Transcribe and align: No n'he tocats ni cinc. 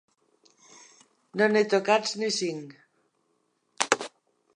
No 1.41 1.49
n'he 1.51 1.61
tocats 1.73 2.15
ni 2.21 2.31
cinc. 2.39 2.73